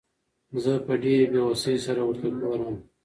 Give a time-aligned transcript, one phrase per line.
[0.63, 2.75] زه په ډېرې بېوسۍ سره ورته ګورم.